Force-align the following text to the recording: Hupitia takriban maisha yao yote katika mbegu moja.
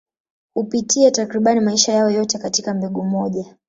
Hupitia 0.53 1.11
takriban 1.11 1.59
maisha 1.59 1.93
yao 1.93 2.09
yote 2.09 2.37
katika 2.37 2.73
mbegu 2.73 3.03
moja. 3.03 3.55